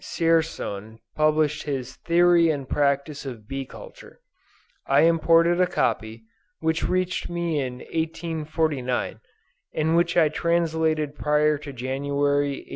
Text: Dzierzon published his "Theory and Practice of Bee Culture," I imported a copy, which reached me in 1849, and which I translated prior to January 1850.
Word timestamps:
Dzierzon 0.01 0.97
published 1.15 1.61
his 1.61 1.97
"Theory 1.97 2.49
and 2.49 2.67
Practice 2.67 3.23
of 3.23 3.47
Bee 3.47 3.65
Culture," 3.67 4.19
I 4.87 5.01
imported 5.01 5.61
a 5.61 5.67
copy, 5.67 6.23
which 6.59 6.89
reached 6.89 7.29
me 7.29 7.59
in 7.59 7.81
1849, 7.93 9.19
and 9.75 9.95
which 9.95 10.17
I 10.17 10.29
translated 10.29 11.13
prior 11.13 11.59
to 11.59 11.71
January 11.71 12.47
1850. 12.65 12.69